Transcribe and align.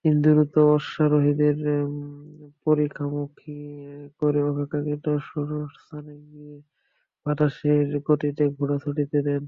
তিনি 0.00 0.16
দ্রুত 0.24 0.54
অশ্বারোহীদের 0.76 1.56
পরিখামুখী 2.64 3.58
করে 4.20 4.40
অপেক্ষাকৃত 4.50 5.06
সরু 5.28 5.58
স্থানে 5.76 6.14
গিয়ে 6.26 6.56
বাতাসের 7.26 7.86
গতিতে 8.06 8.44
ঘোড়া 8.56 8.76
ছুটিয়ে 8.82 9.20
দেন। 9.26 9.42